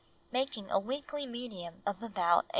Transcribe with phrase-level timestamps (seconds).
[0.31, 2.49] making a weekly medium of about 8s.